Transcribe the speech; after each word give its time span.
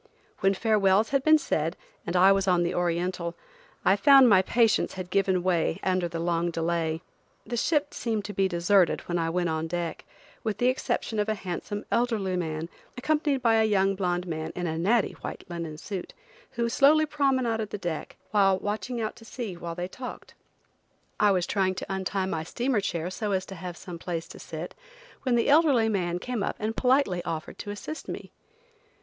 When 0.39 0.55
farewells 0.55 1.09
had 1.09 1.21
been 1.23 1.37
said, 1.37 1.77
and 2.07 2.15
I 2.15 2.31
was 2.31 2.47
on 2.47 2.63
the 2.63 2.73
Oriental, 2.73 3.35
I 3.85 3.95
found 3.95 4.27
my 4.27 4.41
patience 4.41 4.93
had 4.95 5.11
given 5.11 5.43
way 5.43 5.79
under 5.83 6.07
the 6.07 6.17
long 6.17 6.49
delay. 6.49 7.03
The 7.45 7.55
ship 7.55 7.93
seemed 7.93 8.25
to 8.25 8.33
be 8.33 8.47
deserted 8.47 9.01
when 9.01 9.19
I 9.19 9.29
went 9.29 9.49
on 9.49 9.67
deck, 9.67 10.03
with 10.43 10.57
the 10.57 10.69
exception 10.69 11.19
of 11.19 11.29
a 11.29 11.35
handsome, 11.35 11.85
elderly 11.91 12.35
man, 12.35 12.67
accompanied 12.97 13.43
by 13.43 13.61
a 13.61 13.63
young 13.63 13.93
blonde 13.93 14.25
man 14.25 14.51
in 14.55 14.65
a 14.65 14.75
natty 14.75 15.11
white 15.21 15.43
linen 15.51 15.77
suit, 15.77 16.15
who 16.53 16.67
slowly 16.67 17.05
promenaded 17.05 17.69
the 17.69 17.77
deck, 17.77 18.17
watching 18.33 18.99
out 18.99 19.15
to 19.17 19.23
sea 19.23 19.53
while 19.55 19.75
they 19.75 19.87
talked. 19.87 20.33
I 21.19 21.29
was 21.29 21.45
trying 21.45 21.75
to 21.75 21.93
untie 21.93 22.25
my 22.25 22.43
steamer 22.43 22.81
chair 22.81 23.11
so 23.11 23.33
as 23.33 23.45
to 23.45 23.53
have 23.53 23.77
some 23.77 23.99
place 23.99 24.27
to 24.29 24.39
sit, 24.39 24.73
when 25.21 25.35
the 25.35 25.47
elderly 25.49 25.89
man 25.89 26.17
came 26.17 26.41
up 26.41 26.55
and 26.57 26.75
politely 26.75 27.23
offered 27.23 27.59
to 27.59 27.69
assist 27.69 28.07
me. 28.07 28.31